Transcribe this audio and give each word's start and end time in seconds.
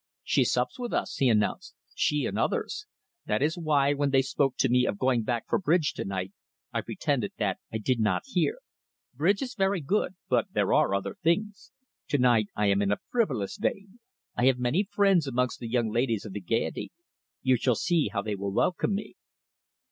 "She 0.23 0.45
sups 0.45 0.79
with 0.79 0.93
us," 0.93 1.17
he 1.17 1.29
announced, 1.29 1.75
"she 1.93 2.25
and 2.25 2.39
others. 2.39 2.87
That 3.27 3.43
is 3.43 3.55
why, 3.55 3.93
when 3.93 4.09
they 4.09 4.23
spoke 4.23 4.55
to 4.57 4.67
me 4.67 4.87
of 4.87 4.97
going 4.97 5.21
back 5.21 5.47
for 5.47 5.59
bridge 5.59 5.93
to 5.93 6.03
night, 6.03 6.31
I 6.73 6.81
pretended 6.81 7.33
that 7.37 7.59
I 7.71 7.77
did 7.77 7.99
not 7.99 8.23
hear. 8.25 8.57
Bridge 9.13 9.43
is 9.43 9.53
very 9.53 9.79
good, 9.79 10.15
but 10.27 10.51
there 10.53 10.73
are 10.73 10.95
other 10.95 11.13
things. 11.21 11.71
To 12.07 12.17
night 12.17 12.47
I 12.55 12.65
am 12.65 12.81
in 12.81 12.91
a 12.91 12.97
frivolous 13.11 13.57
vein. 13.57 13.99
I 14.35 14.47
have 14.47 14.57
many 14.57 14.89
friends 14.91 15.27
amongst 15.27 15.59
the 15.59 15.69
young 15.69 15.91
ladies 15.91 16.25
of 16.25 16.33
the 16.33 16.41
Gaiety. 16.41 16.91
You 17.43 17.55
shall 17.55 17.75
see 17.75 18.07
how 18.07 18.23
they 18.23 18.33
will 18.33 18.51
welcome 18.51 18.95
me." 18.95 19.17